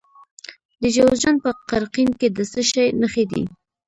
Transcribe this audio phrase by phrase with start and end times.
[0.81, 3.43] د جوزجان په قرقین کې د څه شي نښې دي؟